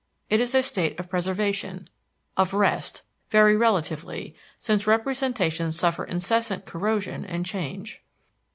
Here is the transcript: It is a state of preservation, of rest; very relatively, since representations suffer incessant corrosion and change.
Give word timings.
It 0.31 0.41
is 0.41 0.55
a 0.55 0.63
state 0.63 0.99
of 0.99 1.11
preservation, 1.11 1.87
of 2.35 2.55
rest; 2.55 3.03
very 3.29 3.55
relatively, 3.55 4.35
since 4.57 4.87
representations 4.87 5.77
suffer 5.77 6.05
incessant 6.05 6.65
corrosion 6.65 7.23
and 7.23 7.45
change. 7.45 8.01